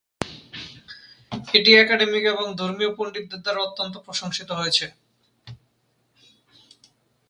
[1.53, 4.85] এটি একাডেমিক এবং ধর্মীয় পণ্ডিতদের দ্বারা অত্যন্ত প্রশংসিত হয়েছে।